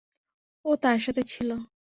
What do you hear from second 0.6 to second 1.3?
ও তার সাথে